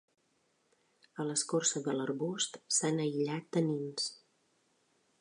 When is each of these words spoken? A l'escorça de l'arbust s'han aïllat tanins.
A 1.23 1.25
l'escorça 1.27 1.83
de 1.89 1.95
l'arbust 1.99 2.59
s'han 2.79 3.01
aïllat 3.07 3.49
tanins. 3.59 4.13